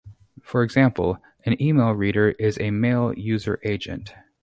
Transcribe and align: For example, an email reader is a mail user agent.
For 0.41 0.63
example, 0.63 1.21
an 1.45 1.61
email 1.61 1.91
reader 1.91 2.31
is 2.39 2.57
a 2.59 2.71
mail 2.71 3.13
user 3.13 3.59
agent. 3.63 4.15